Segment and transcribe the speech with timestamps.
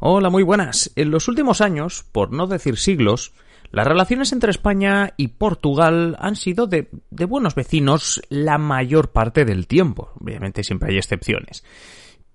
[0.00, 0.92] Hola, muy buenas.
[0.94, 3.32] En los últimos años, por no decir siglos,
[3.72, 9.44] las relaciones entre España y Portugal han sido de, de, buenos vecinos la mayor parte
[9.44, 10.12] del tiempo.
[10.20, 11.64] Obviamente siempre hay excepciones.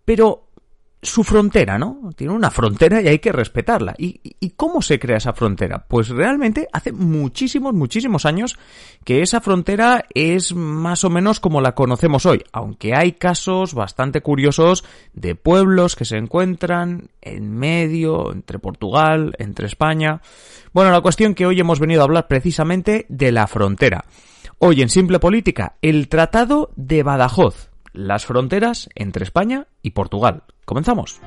[0.03, 0.49] Pero
[1.03, 2.09] su frontera, ¿no?
[2.15, 3.93] Tiene una frontera y hay que respetarla.
[3.97, 5.85] ¿Y, ¿Y, cómo se crea esa frontera?
[5.87, 8.57] Pues realmente hace muchísimos, muchísimos años
[9.03, 14.21] que esa frontera es más o menos como la conocemos hoy, aunque hay casos bastante
[14.21, 20.21] curiosos de pueblos que se encuentran en medio, entre Portugal, entre España.
[20.73, 24.05] Bueno, la cuestión que hoy hemos venido a hablar precisamente de la frontera.
[24.59, 30.43] Hoy en Simple Política, el Tratado de Badajoz, las fronteras entre España y Portugal.
[30.65, 31.21] Comenzamos.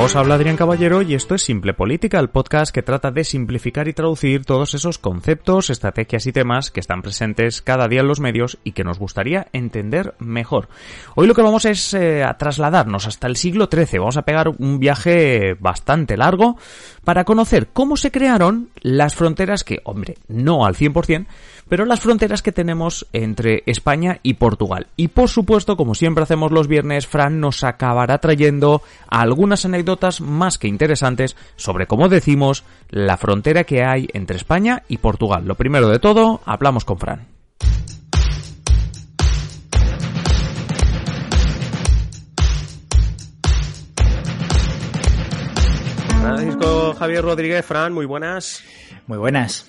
[0.00, 3.86] Os habla Adrián Caballero y esto es Simple Política, el podcast que trata de simplificar
[3.86, 8.18] y traducir todos esos conceptos, estrategias y temas que están presentes cada día en los
[8.18, 10.68] medios y que nos gustaría entender mejor.
[11.14, 14.00] Hoy lo que vamos es eh, a trasladarnos hasta el siglo XIII.
[14.00, 16.56] Vamos a pegar un viaje bastante largo
[17.04, 21.26] para conocer cómo se crearon las fronteras que, hombre, no al 100%,
[21.68, 24.88] pero las fronteras que tenemos entre España y Portugal.
[24.96, 30.58] Y por supuesto, como siempre hacemos los viernes, Fran nos acabará trayendo algunas anécdotas más
[30.58, 35.44] que interesantes sobre cómo decimos la frontera que hay entre España y Portugal.
[35.46, 37.26] Lo primero de todo, hablamos con Fran.
[46.22, 48.62] Francisco Javier Rodríguez, Fran, muy buenas.
[49.08, 49.66] Muy buenas.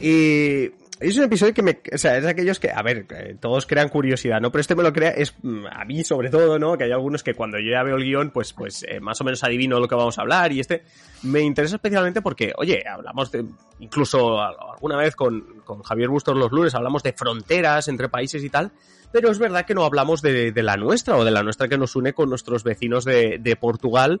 [0.00, 0.70] Y
[1.00, 3.06] es un episodio que me, o sea, es de aquellos que, a ver,
[3.40, 4.50] todos crean curiosidad, ¿no?
[4.50, 6.76] Pero este me lo crea, es mm, a mí sobre todo, ¿no?
[6.76, 9.24] Que hay algunos que cuando yo ya veo el guion, pues, pues eh, más o
[9.24, 10.82] menos adivino lo que vamos a hablar y este
[11.22, 13.44] me interesa especialmente porque, oye, hablamos de,
[13.78, 18.50] incluso alguna vez con, con Javier Bustos los lunes, hablamos de fronteras entre países y
[18.50, 18.72] tal,
[19.12, 21.78] pero es verdad que no hablamos de, de la nuestra o de la nuestra que
[21.78, 24.20] nos une con nuestros vecinos de, de Portugal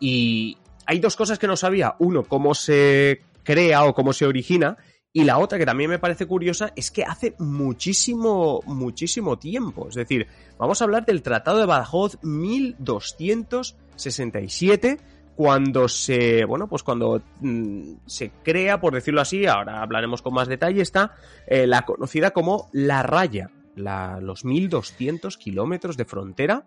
[0.00, 1.94] y hay dos cosas que no sabía.
[1.98, 4.76] Uno, cómo se crea o cómo se origina
[5.16, 9.86] y la otra que también me parece curiosa es que hace muchísimo, muchísimo tiempo.
[9.88, 10.26] Es decir,
[10.58, 14.98] vamos a hablar del Tratado de Badajoz 1267,
[15.36, 20.48] cuando se, bueno, pues cuando mm, se crea, por decirlo así, ahora hablaremos con más
[20.48, 21.14] detalle, está
[21.46, 26.64] eh, la conocida como La Raya, la, los 1200 kilómetros de frontera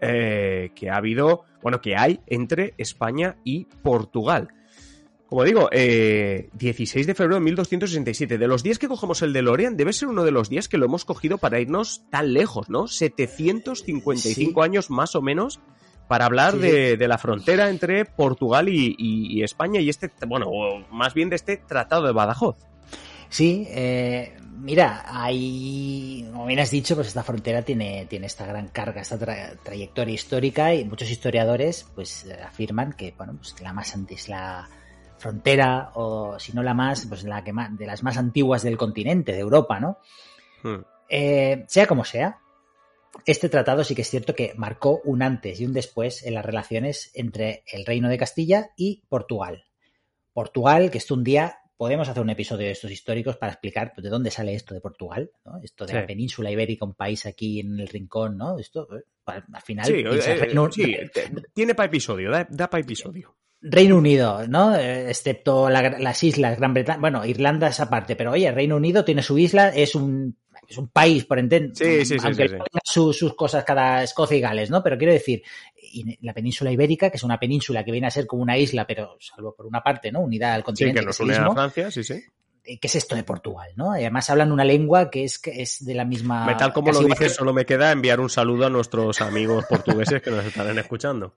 [0.00, 4.48] eh, que ha habido, bueno, que hay entre España y Portugal.
[5.34, 8.38] Como digo, eh, 16 de febrero de 1267.
[8.38, 10.78] De los días que cogemos el de Lorian, debe ser uno de los días que
[10.78, 12.86] lo hemos cogido para irnos tan lejos, ¿no?
[12.86, 14.64] 755 sí.
[14.64, 15.58] años más o menos
[16.06, 16.58] para hablar sí.
[16.58, 20.52] de, de, la frontera entre Portugal y, y, y, España y este, bueno,
[20.92, 22.54] más bien de este Tratado de Badajoz.
[23.28, 28.68] Sí, eh, mira, hay, como bien has dicho, pues esta frontera tiene, tiene esta gran
[28.68, 33.96] carga, esta tra trayectoria histórica y muchos historiadores pues afirman que, bueno, pues la más
[33.96, 34.68] antes la
[35.24, 38.76] frontera o si no la más, pues la que más, de las más antiguas del
[38.76, 39.96] continente, de Europa, ¿no?
[40.62, 40.82] Hmm.
[41.08, 42.40] Eh, sea como sea,
[43.24, 46.44] este tratado sí que es cierto que marcó un antes y un después en las
[46.44, 49.64] relaciones entre el Reino de Castilla y Portugal.
[50.34, 54.04] Portugal, que esto un día podemos hacer un episodio de estos históricos para explicar pues,
[54.04, 55.58] de dónde sale esto de Portugal, ¿no?
[55.62, 55.96] Esto de sí.
[55.96, 58.58] la península ibérica, un país aquí en el rincón, ¿no?
[58.58, 59.86] Esto, eh, al final...
[59.86, 60.94] Sí, eh, no, sí
[61.54, 63.34] tiene para episodio, da, da para episodio.
[63.66, 64.76] Reino Unido, ¿no?
[64.76, 69.22] Excepto la, las islas, Gran Bretaña, bueno, Irlanda es aparte, pero oye, Reino Unido tiene
[69.22, 70.36] su isla, es un,
[70.68, 74.40] es un país, por entender, sí, sí, aunque sí, su, sus cosas cada Escocia y
[74.40, 74.82] Gales, ¿no?
[74.82, 75.42] Pero quiero decir,
[76.20, 79.16] la península ibérica, que es una península que viene a ser como una isla, pero
[79.18, 80.20] salvo por una parte, ¿no?
[80.20, 81.00] Unida al continente.
[81.00, 82.22] Sí, que nos une a Francia, sí, sí.
[82.64, 83.70] ¿Qué es esto de Portugal?
[83.76, 83.92] ¿no?
[83.92, 86.56] Además hablan una lengua que es, que es de la misma...
[86.56, 87.28] Tal como lo dices, que...
[87.28, 91.34] solo me queda enviar un saludo a nuestros amigos portugueses que nos estarán escuchando.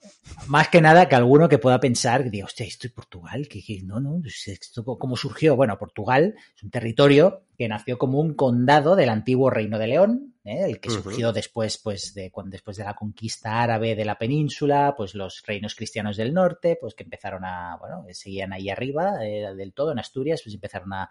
[0.48, 3.48] Más que nada que alguno que pueda pensar, que diga, hostia, ¿esto es Portugal?
[3.48, 5.56] que no, no, ¿esto cómo surgió?
[5.56, 10.36] Bueno, Portugal es un territorio que nació como un condado del antiguo Reino de León,
[10.44, 10.64] ¿eh?
[10.66, 11.34] el que surgió uh -huh.
[11.34, 15.74] después, pues, de, cuando, después de la conquista árabe de la península, pues los reinos
[15.74, 19.98] cristianos del norte, pues que empezaron a, bueno, seguían ahí arriba eh, del todo, en
[20.00, 21.10] Asturias, pues empezaron a,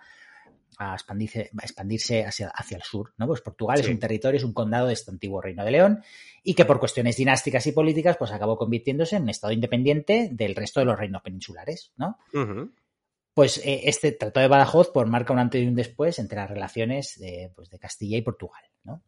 [0.78, 3.12] a expandirse, a expandirse hacia, hacia, el sur.
[3.16, 3.26] ¿no?
[3.26, 3.84] Pues Portugal sí.
[3.84, 6.02] es un territorio, es un condado de este antiguo Reino de León
[6.44, 10.54] y que por cuestiones dinásticas y políticas pues acabó convirtiéndose en un estado independiente del
[10.54, 11.92] resto de los reinos peninsulares.
[11.96, 12.18] ¿no?
[12.32, 12.70] Uh -huh.
[13.36, 16.48] Pues eh, este Tratado de Badajoz pues, marca un antes y un después entre las
[16.48, 18.62] relaciones de, pues, de Castilla y Portugal.
[18.82, 19.02] ¿no?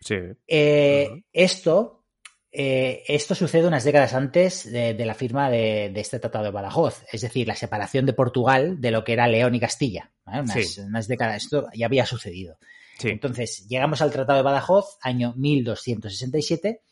[0.00, 0.16] Sí.
[0.48, 1.24] Eh, uh -huh.
[1.32, 2.02] Esto
[2.50, 6.50] eh, esto sucede unas décadas antes de, de la firma de, de, este Tratado de
[6.50, 10.10] Badajoz, es decir, la separación de Portugal de lo que era León y Castilla.
[10.24, 10.40] ¿vale?
[10.40, 10.80] Unas, sí.
[10.80, 12.58] unas, décadas, esto ya había sucedido.
[13.04, 16.82] Entonces, llegamos al Tratado de Badajoz, año 1267,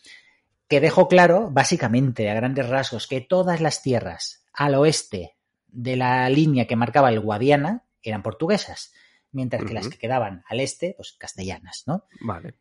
[0.69, 5.38] que dejó claro, básicamente, a grandes rasgos, que todas las tierras al oeste
[5.69, 8.93] de la línea que marcaba el Guadiana eran portuguesas,
[9.31, 12.05] mientras que las que quedaban al este, pues castellanas, ¿no?
[12.21, 12.55] Vale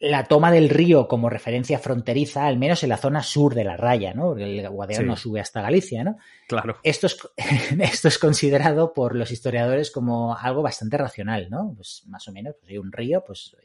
[0.00, 3.76] la toma del río como referencia fronteriza, al menos en la zona sur de la
[3.76, 4.36] raya, ¿no?
[4.36, 6.18] El Guadiana no sube hasta Galicia, ¿no?
[6.46, 6.78] Claro.
[6.84, 7.18] Esto es,
[7.80, 11.72] esto es considerado por los historiadores como algo bastante racional, ¿no?
[11.74, 13.56] Pues más o menos, pues hay un río, pues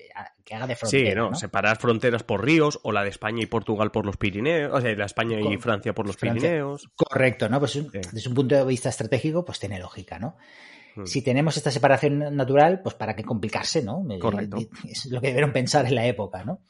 [0.43, 1.09] que haga de frontera.
[1.09, 1.35] Sí, ¿no?
[1.35, 4.95] Separar fronteras por ríos, o la de España y Portugal por los Pirineos, o sea,
[4.95, 6.89] la España y Francia por los Pirineos.
[6.95, 7.59] Correcto, ¿no?
[7.59, 10.35] Pues desde un punto de vista estratégico, pues tiene lógica, ¿no?
[10.95, 11.05] Hmm.
[11.05, 14.05] Si tenemos esta separación natural, pues para qué complicarse, ¿no?
[14.19, 14.57] Correcto.
[14.87, 16.61] Es lo que debieron pensar en la época, ¿no?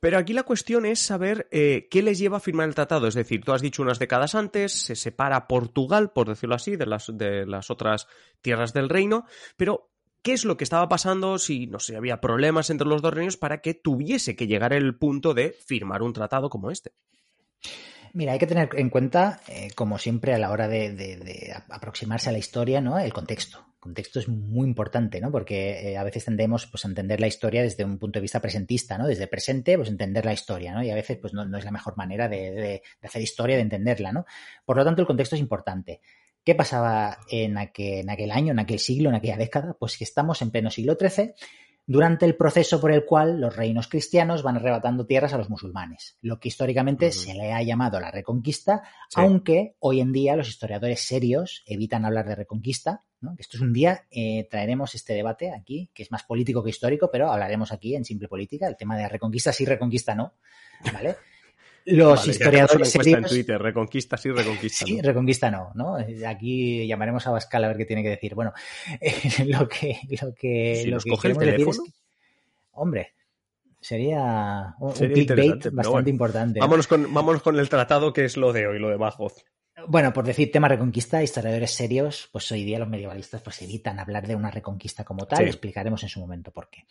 [0.00, 3.08] Pero aquí la cuestión es saber eh, qué les lleva a firmar el tratado.
[3.08, 6.86] Es decir, tú has dicho unas décadas antes, se separa Portugal, por decirlo así, de
[6.86, 8.06] las, de las otras
[8.40, 9.24] tierras del reino,
[9.56, 9.90] pero
[10.22, 13.36] ¿qué es lo que estaba pasando si, no sé, había problemas entre los dos reinos
[13.36, 16.92] para que tuviese que llegar el punto de firmar un tratado como este?
[18.12, 22.32] Mira, hay que tener en cuenta, eh, como siempre a la hora de, aproximarse a
[22.32, 22.98] la historia, ¿no?
[22.98, 23.58] El contexto.
[23.58, 25.30] El contexto es muy importante, ¿no?
[25.30, 28.40] Porque eh, a veces tendemos pues, a entender la historia desde un punto de vista
[28.40, 29.06] presentista, ¿no?
[29.06, 30.82] Desde presente, pues entender la historia, ¿no?
[30.82, 34.26] Y a veces pues no, es la mejor manera de, hacer historia, de entenderla, ¿no?
[34.64, 36.00] Por lo tanto, el contexto es importante.
[36.44, 39.76] ¿Qué pasaba en aquel, en aquel año, en aquel siglo, en aquella década?
[39.78, 41.34] Pues que estamos en pleno siglo XIII
[41.88, 46.18] durante el proceso por el cual los reinos cristianos van arrebatando tierras a los musulmanes,
[46.20, 48.82] lo que históricamente se le ha llamado la reconquista,
[49.14, 53.04] aunque hoy en día los historiadores serios evitan hablar de reconquista.
[53.22, 53.34] ¿no?
[53.38, 57.08] Esto es un día, eh, traeremos este debate aquí, que es más político que histórico,
[57.10, 60.34] pero hablaremos aquí en Simple Política, el tema de reconquista sí, reconquista no,
[60.92, 61.16] ¿vale?
[61.96, 63.18] los historiadores serios...
[63.18, 65.96] en Twitter, reconquista sí, reconquista sí, reconquista no, ¿no?
[66.26, 68.34] Aquí llamaremos a Bascal a ver qué tiene que decir.
[68.34, 68.52] Bueno,
[69.46, 71.82] lo que lo que, lo que coge el teléfono.
[72.72, 73.14] hombre,
[73.80, 76.60] sería un, clickbait bastante importante.
[76.60, 79.44] Vámonos, con, vámonos con el tratado que es lo de hoy, lo de Bajoz.
[79.86, 84.26] Bueno, por decir tema reconquista, historiadores serios, pues hoy día los medievalistas pues evitan hablar
[84.26, 86.84] de una reconquista como tal, explicaremos en su momento por qué.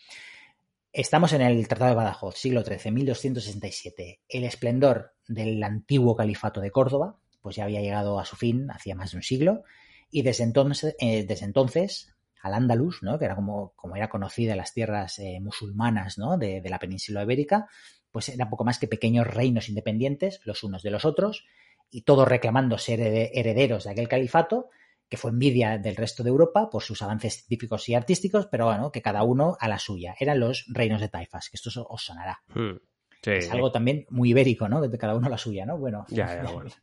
[0.97, 4.21] Estamos en el Tratado de Badajoz, siglo XIII, 1267.
[4.27, 8.95] El esplendor del antiguo califato de Córdoba, pues ya había llegado a su fin hacía
[8.95, 9.61] más de un siglo,
[10.09, 13.19] y desde entonces, eh, desde entonces al Andalus, ¿no?
[13.19, 16.35] que era como, como era conocida las tierras eh, musulmanas ¿no?
[16.35, 17.67] de, de, la península ibérica,
[18.11, 21.45] pues era poco más que pequeños reinos independientes, los unos de los otros,
[21.91, 24.71] y todos reclamando ser herederos de aquel califato,
[25.09, 28.91] que fue envidia del resto de Europa por sus avances científicos y artísticos, pero bueno,
[28.91, 30.15] que cada uno a la suya.
[30.19, 32.41] Eran los reinos de taifas, que esto os sonará.
[32.53, 32.77] Hmm,
[33.23, 34.81] es algo también muy ibérico, ¿no?
[34.81, 35.77] De cada uno a la suya, ¿no?
[35.77, 36.69] Bueno, ya, ya, bueno.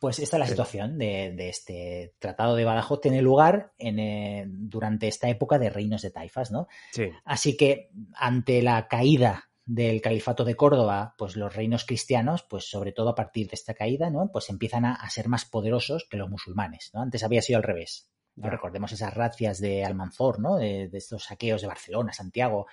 [0.00, 3.02] Pues esta es la situación de, este tratado de Badajoz.
[3.02, 6.68] Tiene lugar en, eh, durante esta época de reinos de taifas, ¿no?
[6.90, 7.10] Sí.
[7.26, 12.90] Así que ante la caída del califato de Córdoba, pues los reinos cristianos, pues sobre
[12.90, 14.28] todo a partir de esta caída, ¿no?
[14.32, 17.02] Pues empiezan a, ser más poderosos que los musulmanes, ¿no?
[17.02, 18.10] Antes había sido al revés.
[18.34, 20.56] Recordemos esas racias de Almanzor, ¿no?
[20.56, 22.66] De, estos saqueos de Barcelona, Santiago.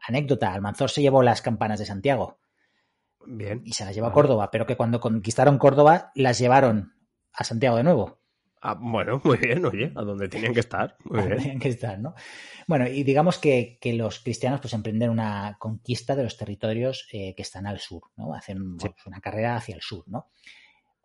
[0.00, 2.40] Anécdota, Almanzor se llevó las campanas de Santiago.
[3.24, 3.62] Bien.
[3.64, 6.96] Y se las llevó a Córdoba, pero que cuando conquistaron Córdoba las llevaron
[7.32, 8.18] a Santiago de nuevo.
[8.66, 10.96] Ah, bueno, muy bien, oye, a donde tenían que estar.
[11.04, 11.36] Muy bien.
[11.36, 12.14] Tenían que estar, ¿no?
[12.66, 17.42] Bueno, y digamos que, los cristianos pues emprenden una conquista de los territorios eh, que
[17.42, 18.32] están al sur, ¿no?
[18.32, 20.30] Hacen pues, una carrera hacia el sur, ¿no?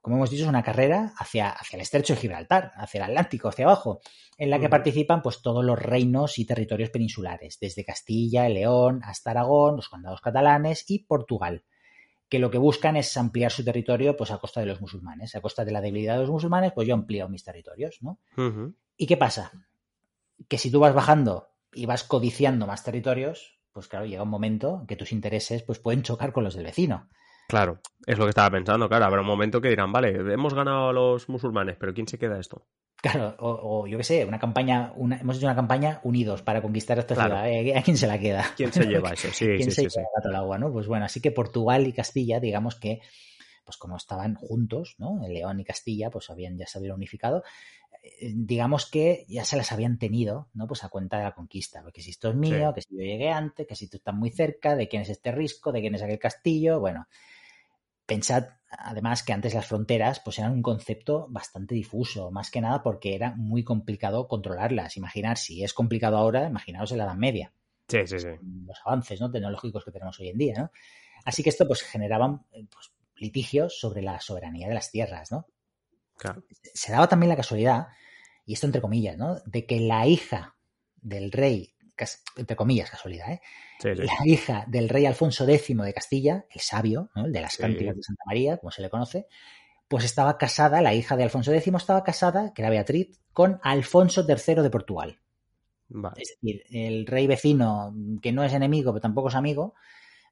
[0.02, 3.50] Como hemos dicho, es una carrera hacia, hacia el estrecho de Gibraltar, hacia el Atlántico,
[3.50, 4.00] hacia abajo,
[4.38, 9.32] en la que participan pues todos los reinos y territorios peninsulares, desde Castilla, León hasta
[9.32, 11.66] Aragón, los condados catalanes y Portugal
[12.30, 15.36] que lo que buscan es ampliar su territorio pues a costa de los musulmanes.
[15.36, 18.20] A costa de la debilidad de los musulmanes, pues yo amplío mis territorios, ¿no?
[18.96, 19.52] ¿Y qué pasa?
[20.48, 24.86] Que si tú vas bajando y vas codiciando más territorios, pues claro, llega un momento
[24.88, 27.10] que tus intereses pues pueden chocar con los del vecino.
[27.50, 30.90] Claro, es lo que estaba pensando, claro, habrá un momento que dirán, vale, hemos ganado
[30.90, 32.68] a los musulmanes, pero ¿quién se queda esto?
[33.02, 37.16] Claro, o, yo qué sé, una campaña, hemos hecho una campaña unidos para conquistar esta
[37.16, 37.50] ciudad.
[37.50, 37.76] ¿eh?
[37.76, 38.46] ¿A quién se la queda?
[38.56, 39.30] ¿Quién se lleva eso?
[39.32, 40.72] Sí, ¿Quién se lleva el agua, ¿no?
[40.72, 43.02] Pues bueno, así que Portugal y Castilla, digamos que,
[43.66, 45.20] pues como estaban juntos, ¿no?
[45.28, 47.44] León y Castilla, pues habían ya se habían unificado.
[48.04, 50.68] Eh, digamos que ya se las habían tenido, ¿no?
[50.68, 51.82] Pues a cuenta de la conquista.
[51.82, 54.30] Porque si esto es mío, que si yo llegué antes, que si tú estás muy
[54.30, 57.08] cerca, de quién es este risco, de quién es aquel castillo, bueno.
[58.10, 62.82] Pensad además que antes las fronteras pues eran un concepto bastante difuso, más que nada
[62.82, 64.98] porque era muy complicado controlarlas.
[64.98, 67.54] Imaginar si es complicado ahora, imaginaos en la Edad Media.
[67.88, 68.30] Sí, sí, sí.
[68.66, 69.30] Los avances ¿no?
[69.30, 70.72] tecnológicos que tenemos hoy en día, ¿no?
[71.24, 75.46] Así que esto pues generaban pues, litigios sobre la soberanía de las tierras, ¿no?
[76.18, 76.44] Claro.
[76.74, 77.90] Se daba también la casualidad,
[78.44, 79.40] y esto entre comillas, ¿no?
[79.46, 80.56] De que la hija
[80.96, 81.76] del rey
[82.36, 83.42] entre comillas, casualidad, ¿eh?
[83.84, 88.04] La hija del rey Alfonso X de Castilla, el sabio, el de las cánticas de
[88.04, 89.28] Santa María, como se le conoce,
[89.88, 94.26] pues estaba casada, la hija de Alfonso X estaba casada, que era Beatriz, con Alfonso
[94.28, 95.20] III de Portugal.
[96.18, 99.74] Es decir, el rey vecino, que no es enemigo, pero tampoco es amigo,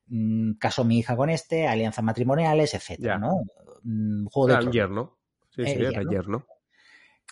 [0.07, 3.41] mm, casó mi hija con este, alianzas matrimoniales, etcétera, ¿no?
[3.83, 5.17] Mm, juego de yerno.
[5.49, 6.45] Sí, sí, era yerno.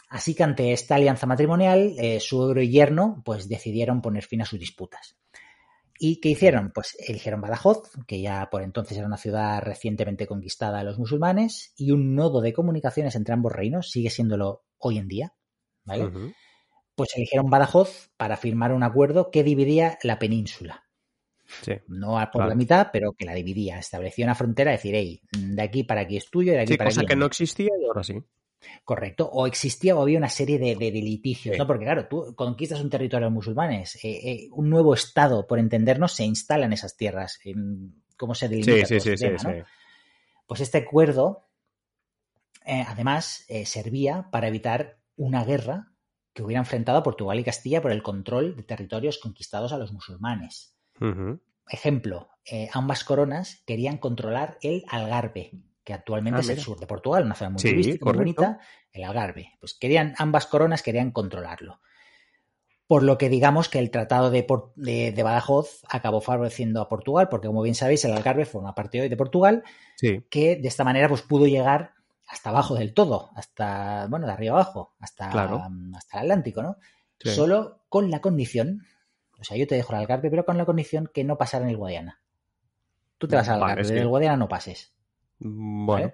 [0.09, 4.45] Así que ante esta alianza matrimonial, eh, suegro y yerno pues decidieron poner fin a
[4.45, 5.17] sus disputas.
[5.97, 6.71] ¿Y qué hicieron?
[6.73, 11.73] Pues eligieron Badajoz, que ya por entonces era una ciudad recientemente conquistada a los musulmanes,
[11.77, 15.33] y un nodo de comunicaciones entre ambos reinos, sigue siéndolo hoy en día,
[15.85, 16.33] ¿vale?
[16.95, 20.83] Pues eligieron Badajoz para firmar un acuerdo que dividía la península.
[21.61, 23.79] Sí, no por la mitad, pero que la dividía.
[23.79, 26.89] Establecía una frontera, decir, hey, de aquí para aquí es tuyo y de aquí para
[26.89, 27.07] cosa aquí.
[27.07, 28.15] que no existía y ahora sí.
[28.83, 29.29] Correcto.
[29.31, 31.67] O existía o había una serie de, de, litigios, ¿no?
[31.67, 36.13] Porque claro, tú conquistas un territorio de musulmanes, eh, eh, un nuevo estado, por entendernos,
[36.13, 37.39] se instala en esas tierras.
[38.17, 38.85] ¿Cómo se delimita?
[38.85, 39.27] Sí, sí, sí,
[40.45, 41.47] Pues este acuerdo,
[42.65, 45.91] eh, además, servía para evitar una guerra
[46.33, 49.93] que hubiera enfrentado a Portugal y Castilla por el control de territorios conquistados a los
[49.93, 50.75] musulmanes.
[51.67, 52.29] Ejemplo,
[52.74, 55.51] ambas coronas querían controlar el Algarve,
[55.85, 58.59] que actualmente ah, es el sur de Portugal, una zona muy turística, muy bonita,
[58.91, 59.53] el Algarve.
[59.59, 61.79] Pues querían, ambas coronas querían controlarlo.
[62.87, 67.47] Por lo que digamos que el Tratado de, de, Badajoz acabó favoreciendo a Portugal, porque
[67.47, 69.63] como bien sabéis, el Algarve forma parte hoy de Portugal,
[69.99, 71.93] que de esta manera pues, pudo llegar
[72.27, 76.77] hasta abajo del todo, hasta, bueno, de arriba abajo, hasta, hasta el Atlántico, ¿no?
[77.19, 78.81] Solo con la condición,
[79.39, 81.71] o sea, yo te dejo el Algarve, pero con la condición que no pasara en
[81.71, 82.21] el Guadiana.
[83.17, 84.95] Tú te vas al Algarve, en el Guadiana no pases.
[85.39, 86.13] Bueno,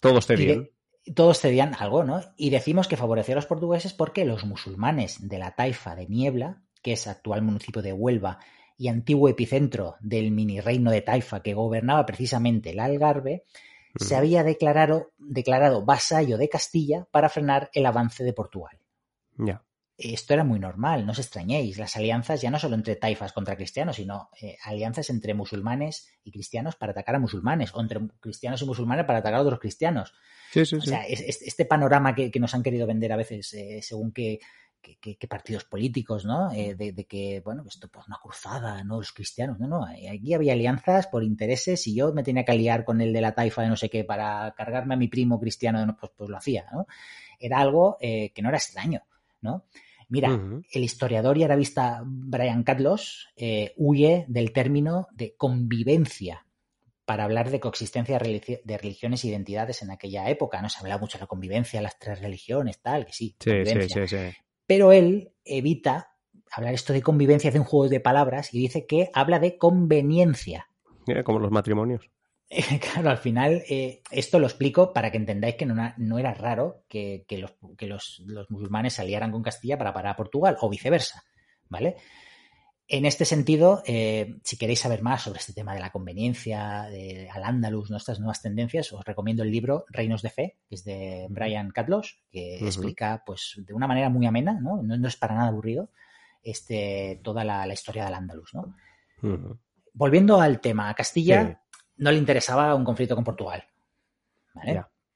[0.00, 0.68] todos cedían.
[1.14, 2.20] todos cedían algo, ¿no?
[2.36, 6.62] Y decimos que favoreció a los portugueses porque los musulmanes de la taifa de Niebla,
[6.82, 8.38] que es actual municipio de Huelva
[8.76, 13.44] y antiguo epicentro del mini reino de Taifa que gobernaba precisamente el Algarve,
[13.96, 18.78] se había declarado, declarado vasallo de Castilla para frenar el avance de Portugal.
[19.36, 19.62] Ya
[19.98, 21.78] esto era muy normal, no os extrañéis.
[21.78, 26.32] Las alianzas ya no solo entre taifas contra cristianos, sino eh, alianzas entre musulmanes y
[26.32, 30.14] cristianos para atacar a musulmanes, o entre cristianos y musulmanes para atacar a otros cristianos.
[30.50, 34.12] Sí, sí, o sea, este panorama que, nos han querido vender a veces eh, según
[34.12, 34.40] qué,
[35.28, 36.50] partidos políticos, ¿no?
[36.52, 38.96] Eh, de, que, bueno, esto pues una cruzada, ¿no?
[38.98, 39.84] Los cristianos, no, no.
[39.84, 43.34] Aquí había alianzas por intereses y yo me tenía que aliar con el de la
[43.34, 46.66] taifa de no sé qué para cargarme a mi primo cristiano, pues, pues lo hacía,
[46.72, 46.86] ¿no?
[47.38, 49.02] Era algo que no era extraño.
[49.42, 49.66] ¿No?
[50.08, 50.38] Mira,
[50.70, 56.46] el historiador y arabista Brian Catlos eh, huye del término de convivencia
[57.06, 60.60] para hablar de coexistencia de religiones e identidades en aquella época.
[60.60, 63.36] No se hablaba mucho de la convivencia, las tres religiones, tal, que sí.
[63.40, 64.16] Sí, sí, sí,
[64.66, 66.14] Pero él evita
[66.52, 70.68] hablar esto de convivencia, hace un juego de palabras y dice que habla de conveniencia.
[71.24, 72.10] como los matrimonios.
[72.80, 77.24] Claro, al final eh, esto lo explico para que entendáis que no, era raro que,
[77.30, 81.24] los, musulmanes se aliaran con Castilla para parar a Portugal o viceversa,
[81.68, 81.96] ¿vale?
[82.88, 87.30] En este sentido, eh, si queréis saber más sobre este tema de la conveniencia, de
[87.30, 91.26] al Andalus, nuestras nuevas tendencias, os recomiendo el libro Reinos de Fe, que es de
[91.30, 94.82] Brian Catlos, que explica pues de una manera muy amena, ¿no?
[94.82, 95.88] No, es para nada aburrido,
[96.42, 98.76] este, toda la, historia del Andalus, ¿no?
[99.94, 101.61] Volviendo al tema, Castilla
[102.02, 103.64] no le interesaba un conflicto con Portugal,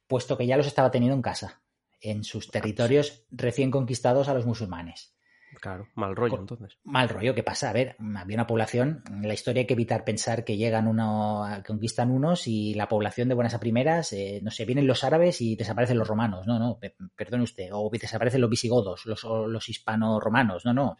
[0.07, 1.61] puesto que ya los estaba teniendo en casa,
[2.00, 5.12] en sus territorios recién conquistados a los musulmanes.
[5.61, 6.78] Claro, mal rollo entonces.
[6.85, 7.71] Mal rollo, ¿qué pasa?
[7.71, 11.45] A ver, había una población, en la historia hay que evitar pensar que llegan uno,
[11.66, 15.40] conquistan unos y la población de buenas a primeras, eh, no sé, vienen los árabes
[15.40, 16.78] y desaparecen los romanos, no, no,
[17.16, 20.97] perdone usted, o desaparecen los visigodos, los, los hispano-romanos, no, no,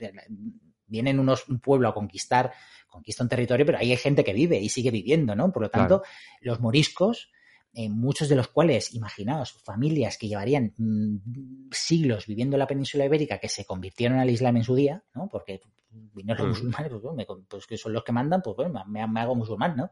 [0.87, 2.53] vienen unos, un pueblo a conquistar,
[2.89, 5.53] conquista un territorio, pero ahí hay gente que vive y sigue viviendo, ¿no?
[5.53, 6.03] Por lo tanto,
[6.41, 7.31] los moriscos,
[7.73, 13.05] eh, muchos de los cuales, imaginaos, familias que llevarían mm, siglos viviendo en la península
[13.05, 15.29] ibérica que se convirtieron al Islam en su día, ¿no?
[15.29, 19.21] Porque vinieron los musulmanes, pues, pues, que son los que mandan, pues bueno, me, me
[19.21, 19.91] hago musulmán, ¿no?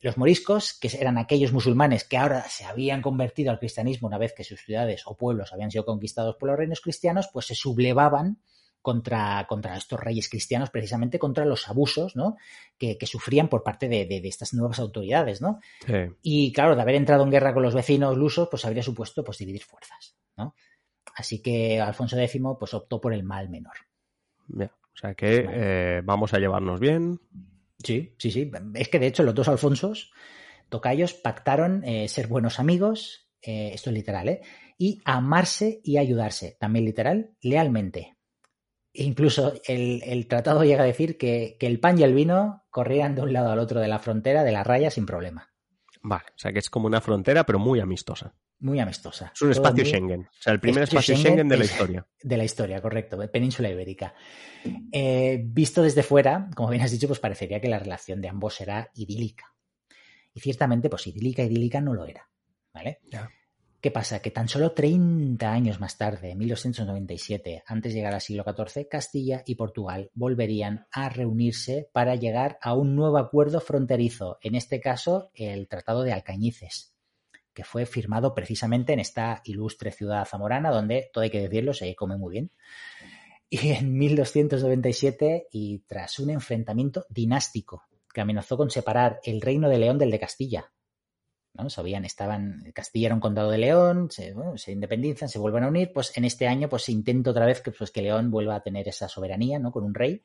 [0.00, 4.32] Los moriscos, que eran aquellos musulmanes que ahora se habían convertido al cristianismo una vez
[4.32, 8.38] que sus ciudades o pueblos habían sido conquistados por los reinos cristianos, pues se sublevaban
[8.82, 12.36] contra, contra estos reyes cristianos, precisamente contra los abusos ¿no?
[12.78, 15.40] que, sufrían por parte de, estas nuevas autoridades.
[15.40, 15.60] ¿no?
[16.22, 19.38] Y claro, de haber entrado en guerra con los vecinos lusos, pues habría supuesto pues,
[19.38, 20.16] dividir fuerzas.
[20.36, 20.54] ¿no?
[21.14, 23.74] Así que Alfonso X pues, optó por el mal menor.
[24.50, 27.20] o sea que eh, vamos a llevarnos bien.
[27.82, 28.50] Sí, sí, sí.
[28.74, 30.12] Es que de hecho los dos Alfonsos,
[30.68, 34.42] tocayos, pactaron eh, ser buenos amigos, eh, esto es literal, ¿eh?
[34.76, 38.17] y amarse y ayudarse, también literal, lealmente
[39.00, 43.14] Incluso el, el, tratado llega a decir que, que, el pan y el vino corrían
[43.14, 45.52] de un lado al otro de la frontera de la raya sin problema.
[46.02, 48.34] Vale, o sea que es como una frontera, pero muy amistosa.
[48.60, 49.30] Muy amistosa.
[49.32, 49.90] Es un espacio muy...
[49.90, 50.20] Schengen.
[50.22, 52.06] O sea, el primer espacio, espacio Schengen, Schengen, de la historia.
[52.22, 53.18] De la historia, correcto.
[53.30, 54.14] Península Ibérica.
[54.90, 58.60] Eh, visto desde fuera, como bien has dicho, pues parecería que la relación de ambos
[58.60, 59.54] era idílica.
[60.34, 62.28] Y ciertamente, pues idílica, idílica no lo era.
[62.74, 62.98] ¿Vale?
[63.10, 63.30] Ya.
[63.80, 64.20] ¿Qué pasa?
[64.20, 68.88] Que tan solo 30 años más tarde, en 1297, antes de llegar al siglo XIV,
[68.88, 74.80] Castilla y Portugal volverían a reunirse para llegar a un nuevo acuerdo fronterizo, en este
[74.80, 76.92] caso el Tratado de Alcañices,
[77.54, 81.94] que fue firmado precisamente en esta ilustre ciudad zamorana, donde, todo hay que decirlo, se
[81.94, 82.50] come muy bien.
[83.48, 89.78] Y en 1297, y tras un enfrentamiento dinástico que amenazó con separar el reino de
[89.78, 90.72] León del de Castilla,
[91.58, 91.68] ¿no?
[91.68, 95.92] Sabían, estaban, Castilla era un condado de León, se, se, independizan, se vuelven a unir,
[95.92, 98.88] pues en este año pues intenta otra vez que, pues, que León vuelva a tener
[98.88, 99.72] esa soberanía, ¿no?
[99.72, 100.22] Con un rey,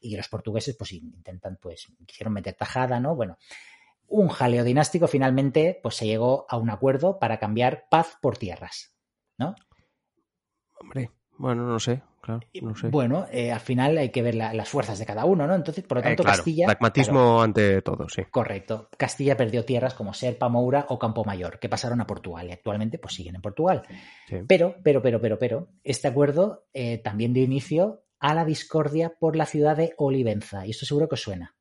[0.00, 3.16] y los portugueses pues intentan, pues, quisieron meter tajada, ¿no?
[3.16, 3.38] Bueno,
[4.06, 8.94] un jaleo dinástico finalmente pues se llegó a un acuerdo para cambiar paz por tierras,
[9.36, 9.54] ¿no?
[10.80, 12.02] Hombre, bueno, no sé,
[12.36, 12.88] claro, no sé.
[12.88, 15.54] Bueno, eh, al final hay que ver la, las fuerzas de cada uno, ¿no?
[15.54, 16.66] Entonces, por lo tanto, eh, claro, Castilla.
[16.66, 18.22] Pragmatismo claro, ante todo, sí.
[18.30, 18.88] Correcto.
[18.96, 23.14] Castilla perdió tierras como Serpa, Moura o Campomayor, que pasaron a Portugal y actualmente pues
[23.14, 23.82] siguen en Portugal.
[24.28, 24.36] Sí.
[24.46, 29.36] Pero, pero, pero, pero, pero, este acuerdo eh, también dio inicio a la discordia por
[29.36, 30.66] la ciudad de Olivenza.
[30.66, 31.54] Y esto seguro que os suena.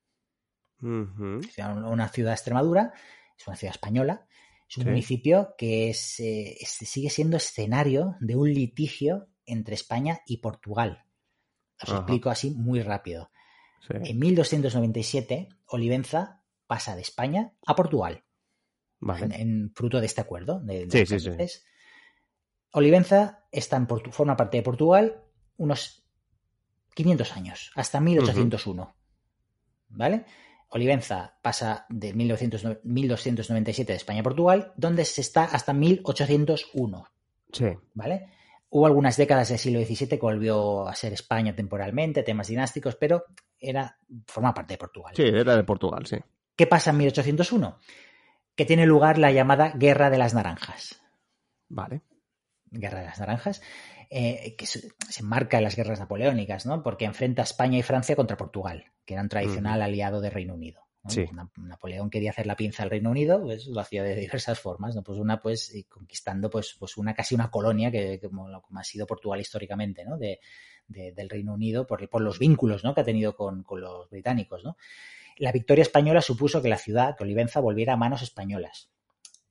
[0.81, 1.91] Uh -huh.
[1.91, 2.93] Una ciudad de Extremadura,
[3.37, 4.25] es una ciudad española.
[4.69, 4.89] Es un Sí.
[4.89, 11.03] municipio que es, es- sigue siendo escenario de un litigio entre España y Portugal.
[11.81, 11.97] Os Ajá.
[11.97, 13.31] explico así muy rápido.
[13.87, 13.93] sí.
[14.03, 18.23] En 1297, Olivenza pasa de España a Portugal,
[18.99, 19.35] Vale.
[19.41, 20.59] en fruto de este acuerdo.
[20.59, 21.59] De, de Sí, sí, sí.
[22.71, 25.23] Olivenza está en Portu- forma parte de Portugal
[25.57, 26.03] unos
[26.95, 28.95] 500 años, hasta 1801.
[29.89, 30.25] ¿Vale?
[30.69, 37.07] Olivenza pasa de 1900 1297 de España a Portugal, donde se está hasta 1801.
[37.53, 37.65] Sí.
[37.93, 38.27] ¿vale?
[38.69, 43.23] Hubo algunas décadas del siglo XVII que volvió a ser España temporalmente, temas dinásticos, pero
[43.59, 45.13] era forma parte de Portugal.
[45.15, 46.17] Sí, era de Portugal, sí.
[46.55, 47.79] ¿Qué pasa en 1801?
[48.55, 51.01] Que tiene lugar la llamada Guerra de las Naranjas.
[51.69, 52.01] Vale.
[52.65, 53.61] Guerra de las Naranjas,
[54.09, 56.83] eh, que se, se enmarca en las guerras napoleónicas, ¿no?
[56.83, 60.55] Porque enfrenta a España y Francia contra Portugal, que era un tradicional aliado del Reino
[60.55, 60.86] Unido.
[61.07, 61.13] ¿No?
[61.13, 61.25] Sí.
[61.33, 64.95] Na- Napoleón quería hacer la pinza al Reino Unido, pues lo hacía de diversas formas,
[64.95, 65.03] ¿no?
[65.03, 69.39] Pues una, pues, conquistando, pues, pues una casi una colonia que, como, ha sido Portugal
[69.41, 70.17] históricamente, ¿no?
[70.17, 70.39] De,
[70.87, 72.93] de- del Reino Unido por, por los vínculos, ¿no?
[72.93, 74.77] Que ha tenido con, con los británicos, ¿no?
[75.37, 78.89] La victoria española supuso que la ciudad, que Olivenza, volviera a manos españolas.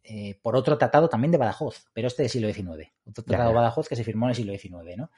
[0.09, 2.93] Eh, por otro tratado también de Badajoz, pero este del siglo XIX.
[3.09, 3.55] Otro tratado de.
[3.57, 5.11] Badajoz que se firmó en el siglo XIX, ¿no?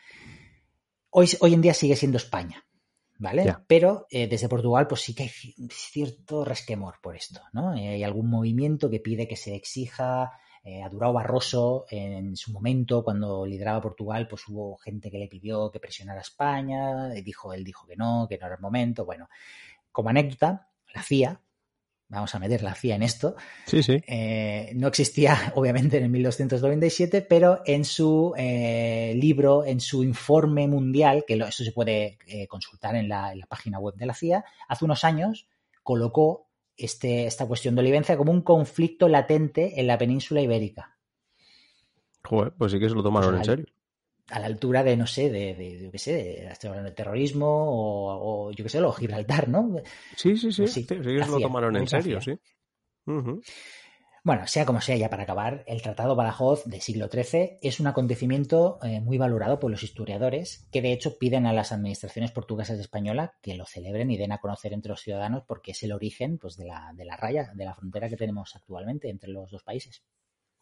[1.11, 2.65] Hoy, hoy en día sigue siendo España,
[3.19, 3.45] ¿vale?
[3.67, 7.75] Pero eh, desde Portugal, pues sí que hay ci- cierto resquemor por esto, ¿no?
[7.75, 10.33] Eh, hay algún movimiento que pide que se exija
[10.65, 15.29] eh, a Durao Barroso en su momento, cuando lideraba Portugal, pues hubo gente que le
[15.29, 18.61] pidió que presionara a España, y dijo, él dijo que no, que no era el
[18.61, 19.05] momento.
[19.05, 19.29] Bueno,
[19.93, 21.41] como anécdota, la CIA,
[22.09, 24.03] vamos a meter la CIA en esto, Sí, sí.
[24.07, 30.67] eh, no existía obviamente en el 1297, pero en su eh, libro, en su informe
[30.69, 34.07] mundial, que lo, esto se puede eh, consultar en la, en la página web de
[34.07, 35.49] la CIA, hace unos años
[35.83, 40.97] colocó este, esta cuestión de Olivenza como un conflicto latente en la península ibérica,
[42.25, 43.67] Joder, pues sí que se lo tomaron en Pues serio.
[44.31, 46.97] A la altura de, no sé, de, de, yo qué sé, de, estoy hablando de
[46.97, 49.77] terrorismo o, o yo qué sé, lo Gibraltar, ¿no?
[50.17, 50.63] Sí, sí, sí.
[50.63, 52.39] Pues Sí, se lo tomaron en serio, sí.
[54.25, 57.87] Bueno, sea como sea, ya para acabar, el Tratado Badajoz del siglo XIII es un
[57.87, 62.77] acontecimiento eh, muy valorado por los historiadores, que de hecho piden a las administraciones portuguesas
[62.77, 65.93] y españolas que lo celebren y den a conocer entre los ciudadanos porque es el
[65.93, 69.51] origen pues, de, la, de la raya, de la frontera que tenemos actualmente entre los
[69.51, 70.03] dos países.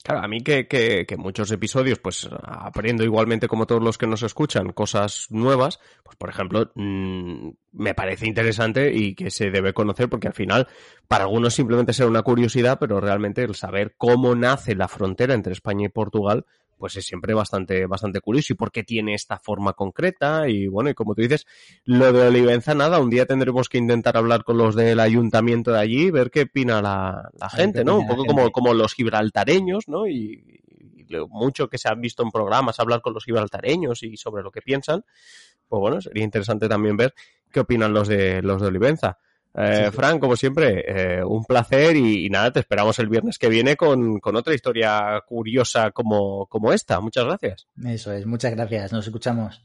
[0.07, 4.07] Claro, a mí que, que, que muchos episodios, pues aprendo igualmente como todos los que
[4.07, 9.75] nos escuchan cosas nuevas, pues por ejemplo, mmm, me parece interesante y que se debe
[9.75, 10.69] conocer porque al final,
[11.09, 15.53] para algunos simplemente será una curiosidad, pero realmente el saber cómo nace la frontera entre
[15.55, 19.73] España y Portugal, pues es siempre bastante, bastante curioso y por qué tiene esta forma
[19.73, 21.47] concreta y bueno, y como tú dices,
[21.85, 25.79] lo de Olivenza, nada, un día tendremos que intentar hablar con los del ayuntamiento de
[25.79, 27.99] allí, ver qué opina la, la gente, ¿no?
[27.99, 30.07] Un poco como, como los gibraltareños, ¿no?
[30.07, 34.17] Y, y, lo mucho que se han visto en programas hablar con los gibraltareños y
[34.17, 35.05] sobre lo que piensan,
[35.69, 37.15] pues bueno, sería interesante también ver
[37.53, 39.19] qué opinan los de los de Olivenza.
[39.57, 43.49] Eh, Fran, como siempre, eh, un placer y, y, nada, te esperamos el viernes que
[43.49, 47.01] viene con, con, otra historia curiosa como, como esta.
[47.01, 47.67] Muchas gracias.
[47.85, 48.93] Eso es, muchas gracias.
[48.93, 49.65] Nos escuchamos.